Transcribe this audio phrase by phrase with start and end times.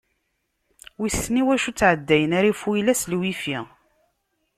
[0.99, 3.57] Wissen iwacu ur ttɛeddin ara ifuyla s WiFi?